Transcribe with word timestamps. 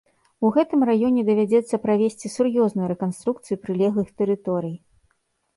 У 0.47 0.49
гэтым 0.53 0.85
раёне 0.89 1.25
давядзецца 1.27 1.79
правесці 1.85 2.31
сур'ёзную 2.37 2.87
рэканструкцыю 2.93 3.59
прылеглых 3.67 4.09
тэрыторый. 4.23 4.75